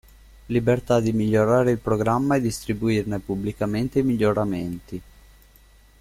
[0.47, 5.01] Libertà di migliorare il programma e distribuirne pubblicamente i miglioramenti.